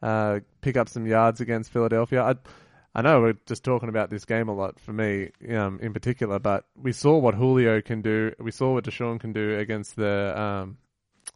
[0.00, 2.22] uh, pick up some yards against Philadelphia.
[2.22, 2.34] I,
[2.94, 6.40] I know we're just talking about this game a lot for me um, in particular,
[6.40, 8.32] but we saw what Julio can do.
[8.40, 10.78] We saw what DeSean can do against the um,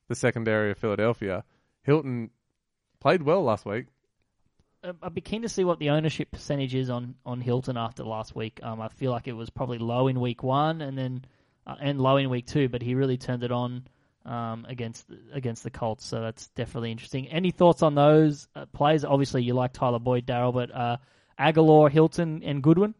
[0.08, 1.44] the secondary of Philadelphia.
[1.82, 2.30] Hilton
[3.00, 3.86] played well last week.
[4.82, 8.02] Uh, I'd be keen to see what the ownership percentage is on, on Hilton after
[8.02, 8.60] last week.
[8.62, 11.24] Um, I feel like it was probably low in week one and then
[11.66, 13.86] uh, and low in week two, but he really turned it on
[14.26, 16.04] um, against against the Colts.
[16.04, 17.28] So that's definitely interesting.
[17.28, 19.04] Any thoughts on those uh, players?
[19.04, 20.96] Obviously, you like Tyler Boyd, Darrell, but uh,
[21.38, 22.94] Agholor, Hilton, and Goodwin.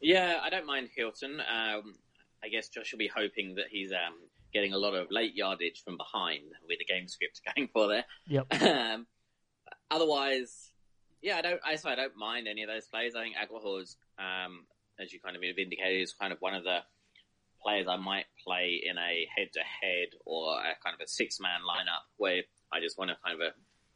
[0.00, 1.40] Yeah, I don't mind Hilton.
[1.40, 1.94] Um,
[2.42, 4.14] I guess Josh will be hoping that he's um,
[4.52, 8.04] getting a lot of late yardage from behind with the game script going for there.
[8.26, 8.46] Yep.
[8.62, 9.06] Um,
[9.90, 10.72] otherwise,
[11.20, 11.60] yeah, I don't.
[11.64, 13.14] I, so I don't mind any of those plays.
[13.14, 14.66] I think Agholor's, um,
[14.98, 16.78] as you kind of have indicated, is kind of one of the
[17.62, 22.42] players I might play in a head-to-head or a kind of a six-man lineup where
[22.72, 23.50] I just want a kind of a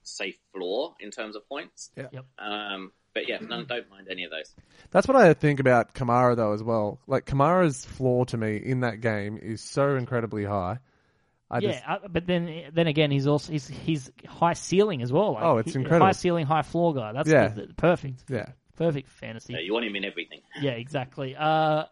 [0.04, 1.90] safe floor in terms of points.
[1.96, 2.06] Yeah.
[2.12, 2.24] Yep.
[2.38, 4.54] Um, but yeah, none, don't mind any of those.
[4.90, 7.00] That's what I think about Kamara though as well.
[7.06, 10.78] Like Kamara's floor to me in that game is so incredibly high.
[11.50, 15.12] I yeah, just, uh, but then then again, he's also he's he's high ceiling as
[15.12, 15.32] well.
[15.34, 16.06] Like, Oh, it's he- incredible.
[16.06, 17.12] High ceiling, high floor guy.
[17.12, 17.48] That's Yeah.
[17.48, 18.24] the- the- perfect.
[18.28, 18.50] yeah.
[18.76, 19.54] Perfect fantasy.
[19.54, 20.40] Yeah, you want him in everything.
[20.60, 21.34] Yeah, exactly.
[21.34, 21.84] Uh,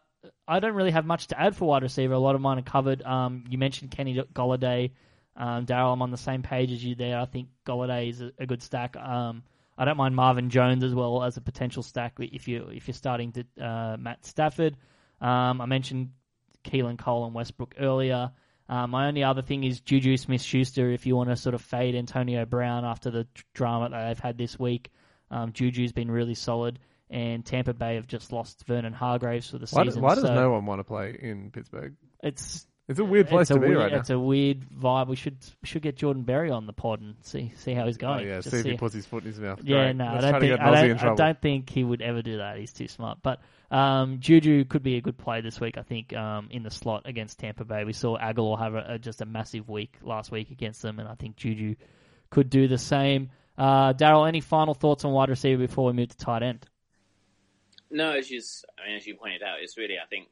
[0.47, 2.13] I don't really have much to add for wide receiver.
[2.13, 3.01] A lot of mine are covered.
[3.03, 4.91] Um, you mentioned Kenny Golladay.
[5.37, 7.19] Um, Daryl, I'm on the same page as you there.
[7.19, 8.97] I think Golladay is a, a good stack.
[8.97, 9.43] Um,
[9.77, 12.95] I don't mind Marvin Jones as well as a potential stack if you if you're
[12.95, 14.77] starting to uh, Matt Stafford.
[15.21, 16.11] Um, I mentioned
[16.65, 18.33] Keelan Cole and Westbrook earlier.
[18.69, 20.91] Um, my only other thing is Juju Smith Schuster.
[20.91, 24.39] If you want to sort of fade Antonio Brown after the drama that they've had
[24.39, 24.91] this week,
[25.31, 26.79] um, Juju's been really solid.
[27.11, 30.03] And Tampa Bay have just lost Vernon Hargreaves for the Why, season.
[30.03, 31.95] why does so no one want to play in Pittsburgh?
[32.23, 33.99] It's It's a weird place it's to a be weird, right now.
[34.01, 35.09] It's a weird vibe.
[35.09, 38.01] We should should get Jordan Berry on the pod and see see how he's Oh
[38.01, 38.27] going.
[38.27, 39.61] yeah, Just see if he puts his foot in his mouth.
[39.65, 39.97] yeah, Great.
[39.97, 42.59] no, I Let's don't think I don't, I don't think he would ever do that.
[42.59, 43.19] He's too smart.
[43.23, 45.79] But um, Juju could be a good play this week.
[45.79, 48.99] I think um, in the slot against Tampa Bay, we saw Agholor have a, a,
[48.99, 51.77] just a massive week last week against them, and I think Juju
[52.29, 53.31] could do the same.
[53.57, 56.67] Uh, Daryl, any final thoughts on wide receiver before we move to tight end?
[57.91, 60.27] No, as you, s- I mean, as you pointed out, it's really, I think,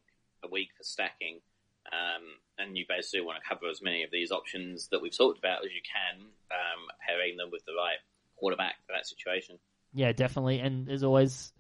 [0.45, 1.41] a week for stacking.
[1.91, 2.23] Um,
[2.59, 5.65] and you basically want to cover as many of these options that we've talked about
[5.65, 7.99] as you can, um, pairing them with the right
[8.37, 9.59] quarterback for that situation.
[9.93, 10.61] Yeah, definitely.
[10.61, 11.53] And there's always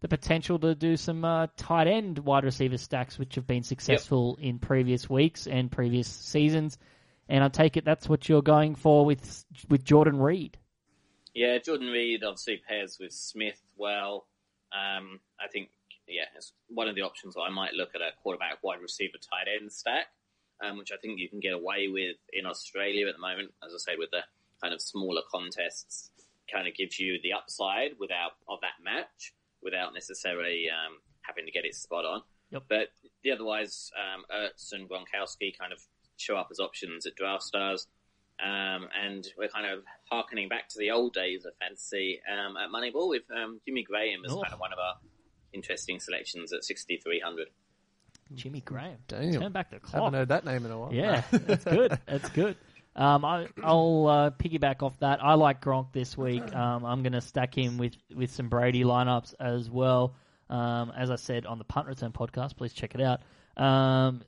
[0.00, 4.38] the potential to do some uh, tight end wide receiver stacks, which have been successful
[4.40, 6.78] in previous weeks and previous seasons.
[7.28, 10.58] And I take it that's what you're going for with with Jordan Reed.
[11.34, 14.26] Yeah, Jordan Reed obviously pairs with Smith well.
[14.72, 15.68] Um, I think,
[16.10, 19.18] yeah, it's one of the options that I might look at a quarterback wide receiver
[19.18, 20.06] tight end stack,
[20.64, 23.52] um, which I think you can get away with in Australia at the moment.
[23.64, 24.22] As I said, with the
[24.62, 26.10] kind of smaller contests,
[26.52, 31.52] kind of gives you the upside without of that match without necessarily um, having to
[31.52, 32.22] get it spot on.
[32.50, 32.62] Yep.
[32.68, 32.88] But
[33.22, 35.80] the otherwise, um, Ertz and Gronkowski kind of
[36.16, 37.86] show up as options at Draft Stars.
[38.42, 42.70] Um, and we're kind of harkening back to the old days of fantasy um, at
[42.70, 44.40] Moneyball with um, Jimmy Graham as Oh.
[44.40, 44.94] kind of one of our
[45.52, 47.48] interesting selections at 6,300.
[48.34, 48.98] Jimmy Graham.
[49.08, 49.32] Damn.
[49.32, 50.12] Turn back the Haven't clock.
[50.14, 50.92] heard that name in a while.
[50.94, 51.98] Yeah, that's good.
[52.06, 52.56] That's good.
[52.94, 55.22] Um, I, I'll uh, piggyback off that.
[55.22, 56.42] I like Gronk this week.
[56.54, 60.14] Um, I'm going to stack him with, with some Brady lineups as well.
[60.48, 63.20] Um, as I said on the Punt Return podcast, please check it out.
[63.56, 64.22] Um,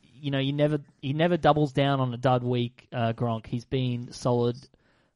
[0.00, 2.86] you know, you never he never doubles down on a dud week.
[2.92, 4.56] Uh, Gronk, he's been solid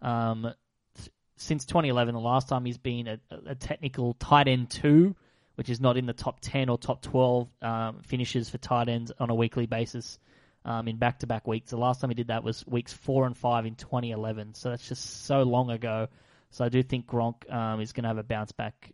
[0.02, 0.52] um,
[0.98, 2.14] s- since 2011.
[2.14, 5.14] The last time he's been a, a technical tight end two,
[5.58, 9.10] which is not in the top 10 or top 12 um, finishes for tight ends
[9.18, 10.20] on a weekly basis
[10.64, 11.70] um, in back-to-back weeks.
[11.70, 14.54] The last time he did that was weeks four and five in 2011.
[14.54, 16.06] So that's just so long ago.
[16.52, 18.92] So I do think Gronk um, is going to have a bounce back,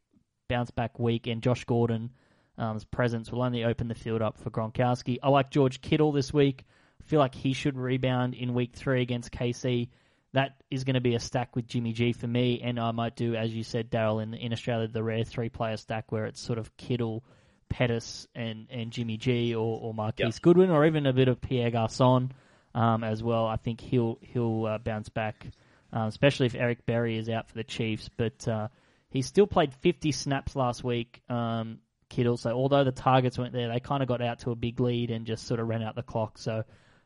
[0.49, 2.09] bounce back week, and Josh Gordon's
[2.57, 5.19] Um, presence will only open the field up for Gronkowski.
[5.23, 6.65] I like George Kittle this week.
[6.99, 9.91] I feel like he should rebound in week three against KC.
[10.35, 13.17] That is going to be a stack with Jimmy G for me, and I might
[13.17, 16.59] do, as you said, Daryl, in, in Australia, the rare three-player stack where it's sort
[16.59, 17.25] of Kittle,
[17.69, 20.41] Pettis, and, and Jimmy G, or, or Marquise Yeah.
[20.43, 22.33] Goodwin, or even a bit of Pierre Garcon
[22.75, 23.47] um, as well.
[23.47, 25.47] I think he'll he'll uh, bounce back,
[25.93, 28.11] um, especially if Eric Berry is out for the Chiefs.
[28.17, 28.69] But uh,
[29.11, 32.37] he still played 50 snaps last week, um, Kittle.
[32.37, 35.11] So although the targets weren't there, they kind of got out to a big lead
[35.11, 36.39] and just sort of ran out the clock.
[36.39, 36.65] So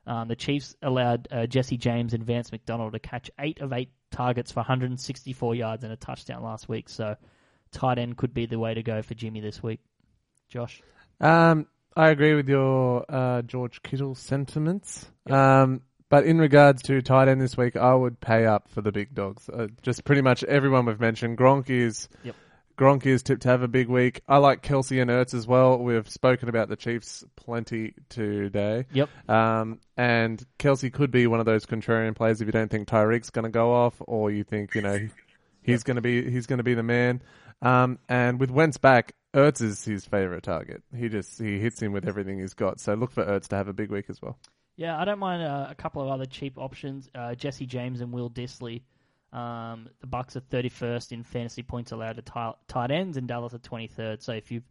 [0.08, 3.90] um, the Chiefs allowed uh, Jesse James and Vance McDonald to catch eight of eight
[4.10, 6.88] targets for 164 yards and a touchdown last week.
[6.88, 7.14] So
[7.72, 9.80] tight end could be the way to go for Jimmy this week.
[10.48, 10.82] Josh.
[11.20, 15.10] Um, I agree with your uh, George Kittle sentiments.
[15.28, 18.92] Um, but in regards to tight end this week, I would pay up for the
[18.92, 19.50] big dogs.
[19.50, 21.36] Uh, just pretty much everyone we've mentioned.
[21.36, 22.34] Gronk is Yep.
[22.78, 24.20] Gronk is tipped to have a big week.
[24.28, 25.78] I like Kelce and Ertz as well.
[25.78, 28.86] We've spoken about the Chiefs plenty today.
[28.92, 29.08] Yep.
[29.28, 33.30] Um, and Kelce could be one of those contrarian players if you don't think Tyreek's
[33.30, 35.08] going to go off, or you think you know
[35.62, 37.20] he's going to be he's going to be the man.
[37.60, 40.84] Um, and with Wentz back, Ertz is his favorite target.
[40.96, 42.78] He just he hits him with everything he's got.
[42.78, 44.38] So look for Ertz to have a big week as well.
[44.76, 47.08] Yeah, I don't mind uh, a couple of other cheap options.
[47.12, 48.82] Uh, Jesse James and Will Dissly.
[49.32, 53.54] Um, the Bucs are 31st in fantasy points allowed to ti- tight ends, and Dallas
[53.54, 54.22] are 23rd.
[54.22, 54.64] So if you've,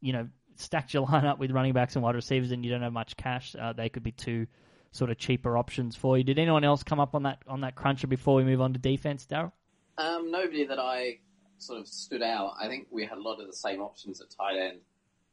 [0.00, 2.92] you know, stacked your lineup with running backs and wide receivers, and you don't have
[2.92, 4.46] much cash, uh, they could be two
[4.90, 6.24] sort of cheaper options for you.
[6.24, 8.78] Did anyone else come up on that on that cruncher before we move on to
[8.78, 9.52] defense, Daryl?
[9.98, 11.18] Um, nobody that I
[11.58, 12.54] sort of stood out.
[12.60, 14.80] I think we had a lot of the same options at tight end.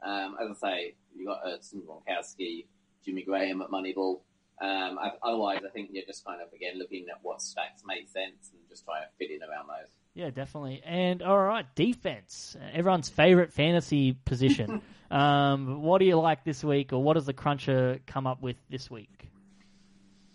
[0.03, 2.65] Um, as I say, you got Ertz Gronkowski,
[3.05, 4.21] Jimmy Graham at Moneyball.
[4.59, 8.51] Um, otherwise, I think you're just kind of again looking at what stacks make sense
[8.51, 9.89] and just trying to fit in around those.
[10.13, 10.81] Yeah, definitely.
[10.85, 14.81] And all right, defense, everyone's favorite fantasy position.
[15.11, 18.57] um, what do you like this week, or what does the cruncher come up with
[18.69, 19.29] this week?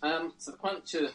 [0.03, 1.11] Um, so the cruncher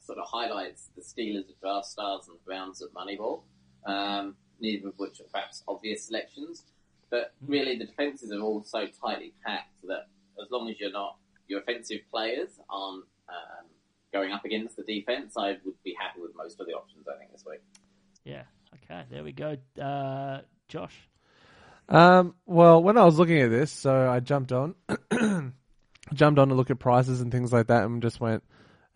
[0.00, 3.42] sort of highlights the Steelers at Draft Stars and the Browns at Moneyball,
[3.86, 6.64] um, neither of which are perhaps obvious selections.
[7.10, 10.08] But really, the defenses are all so tightly packed that
[10.40, 11.16] as long as you're not
[11.50, 13.66] your offensive players aren't um,
[14.12, 17.06] going up against the defense, I would be happy with most of the options.
[17.08, 17.60] I think this week.
[18.24, 18.42] Yeah.
[18.84, 19.02] Okay.
[19.10, 19.56] There we go.
[19.80, 20.96] Uh, Josh.
[21.88, 24.76] Um, well, when I was looking at this, so I jumped on,
[26.14, 28.44] jumped on to look at prices and things like that, and just went,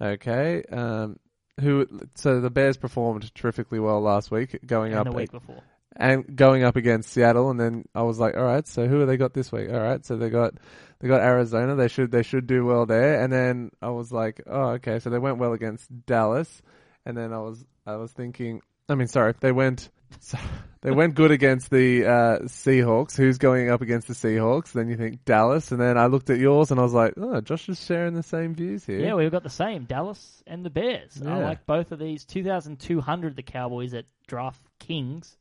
[0.01, 0.63] okay.
[0.71, 1.19] Um,
[1.61, 1.89] who?
[2.15, 5.63] So the Bears performed terrifically well last week, going and up the week before
[5.97, 9.09] and going up against Seattle, and then I was like, all right, so who have
[9.09, 9.69] they got this week?
[9.71, 10.55] All right, so they got
[11.01, 11.77] they got Arizona.
[11.77, 13.23] They should they should do well there.
[13.23, 16.63] And then I was like, oh, okay, so they went well against Dallas,
[17.07, 19.91] and then I was I was thinking, I mean, sorry, they went.
[20.83, 23.17] they went good against the uh, Seahawks.
[23.17, 24.71] Who's going up against the Seahawks?
[24.71, 27.41] Then you think Dallas, and then I looked at yours and I was like, "Oh,
[27.41, 30.71] Josh is sharing the same views here." Yeah, we've got the same Dallas and the
[30.71, 31.21] Bears.
[31.21, 31.37] Yeah.
[31.37, 32.25] I like both of these.
[32.25, 35.37] Two thousand two hundred, the Cowboys at Draft Kings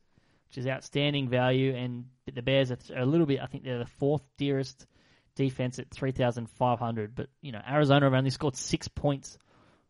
[0.54, 1.74] which is outstanding value.
[1.74, 4.86] And the Bears are a little bit, I think they're the fourth dearest
[5.34, 7.14] defense at 3,500.
[7.14, 9.36] But, you know, Arizona have only scored six points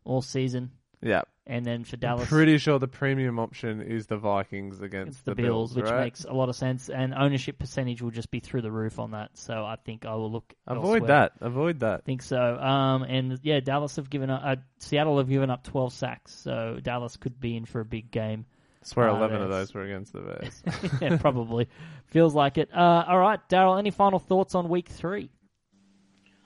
[0.03, 0.71] all season.
[1.01, 1.21] Yeah.
[1.45, 2.21] And then for Dallas.
[2.21, 5.91] I'm pretty sure the premium option is the Vikings against the, the, Bills, Bills which
[5.91, 6.05] right?
[6.05, 6.89] makes a lot of sense.
[6.89, 9.37] And ownership percentage will just be through the roof on that.
[9.37, 10.51] So I think I will look.
[10.65, 11.07] Avoid elsewhere.
[11.09, 11.31] that.
[11.41, 11.99] Avoid that.
[11.99, 12.39] I think so.
[12.39, 14.41] Um, and yeah, Dallas have given up.
[14.43, 16.33] Uh, Seattle have given up 12 sacks.
[16.33, 18.47] So Dallas could be in for a big game.
[18.85, 20.63] I swear uh, 11 of those were against the Bears.
[21.01, 21.67] yeah, probably.
[22.07, 22.69] Feels like it.
[22.73, 25.29] Uh, all right, Daryl, any final thoughts on week three?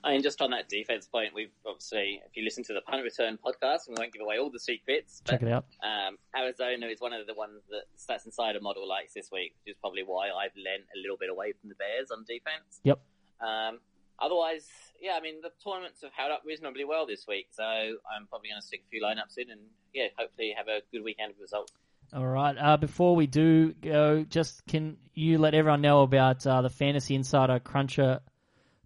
[0.02, 3.04] I mean, just on that defense point, we've obviously, if you listen to the punt
[3.04, 5.22] return podcast, we won't give away all the secrets.
[5.28, 5.66] Check it out.
[5.84, 9.74] Um, Arizona is one of the ones that Stats Insider model likes this week, which
[9.74, 12.80] is probably why I've lent a little bit away from the Bears on defense.
[12.84, 13.02] Yep.
[13.42, 13.80] Um,
[14.20, 14.70] otherwise,
[15.02, 18.50] yeah, I mean, the tournaments have held up reasonably well this week, so I'm probably
[18.50, 19.62] going to stick a few lineups in and,
[19.94, 21.74] yeah, hopefully have a good weekend of results.
[22.12, 22.56] All right.
[22.58, 27.14] Uh, before we do go, just can you let everyone know about uh, the Fantasy
[27.14, 28.22] Insider Cruncher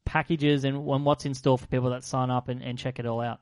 [0.04, 3.06] packages and, and, what's in store for people that sign up and, and check it
[3.06, 3.40] all out?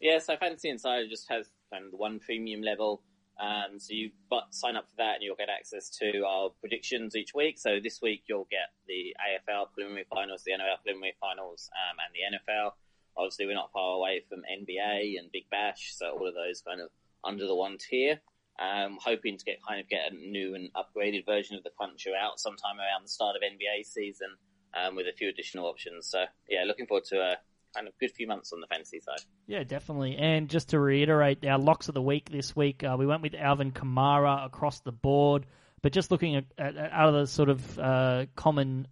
[0.00, 3.02] Yeah, so Fantasy Insider just has kind of one premium level.
[3.38, 7.16] Um, so you but sign up for that and you'll get access to our predictions
[7.16, 7.58] each week.
[7.58, 12.14] So this week you'll get the AFL preliminary finals, the NRL preliminary finals, um, and
[12.14, 12.72] the NFL.
[13.16, 16.80] Obviously, we're not far away from NBA and Big Bash, so all of those kind
[16.80, 16.88] of
[17.24, 18.20] under the one tier.
[18.60, 22.10] Um, hoping to get kind of get a new and upgraded version of the Cruncher
[22.14, 24.28] out sometime around the start of NBA season
[24.74, 26.08] um, with a few additional options.
[26.08, 27.36] So yeah, looking forward to a
[27.74, 29.20] kind of good few months on the fantasy side.
[29.46, 30.16] Yeah, definitely.
[30.16, 33.34] And just to reiterate, our locks of the week this week, uh, we went with
[33.34, 35.46] Alvin Kamara across the board.
[35.82, 38.86] But just looking at, at, at out of the sort of uh, common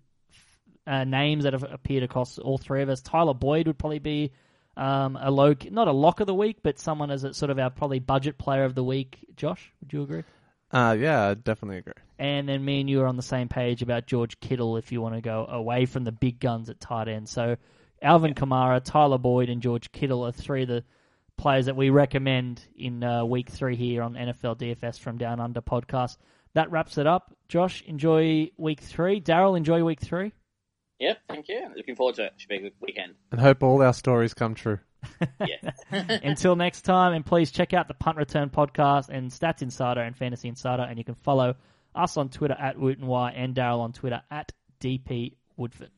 [0.86, 4.32] uh, names that have appeared across all three of us, Tyler Boyd would probably be
[4.78, 7.58] um, a low, not a lock of the week, but someone as a sort of
[7.58, 9.18] our probably budget player of the week.
[9.36, 10.22] Josh, would you agree?
[10.70, 11.94] Uh, yeah, I definitely agree.
[12.18, 15.00] And then me and you are on the same page about George Kittle if you
[15.00, 17.28] want to go away from the big guns at tight end.
[17.28, 17.56] So
[18.02, 20.84] Alvin Kamara, Tyler Boyd, and George Kittle are three of the
[21.36, 25.60] players that we recommend in uh, week three here on NFL DFS from Down Under
[25.60, 26.18] podcast.
[26.54, 27.34] That wraps it up.
[27.48, 29.20] Josh, enjoy week three.
[29.20, 30.32] Daryl, enjoy week three.
[30.98, 31.68] Yep, thank you.
[31.76, 32.34] Looking forward to it.
[32.36, 33.14] Should be a good weekend.
[33.30, 34.78] And hope all our stories come true.
[35.40, 35.70] yeah.
[35.90, 40.16] Until next time, and please check out the Punt Return podcast and Stats Insider and
[40.16, 41.54] Fantasy Insider, and you can follow
[41.94, 45.90] us on Twitter at Woot and Y and Daryl on Twitter at DP Woodford.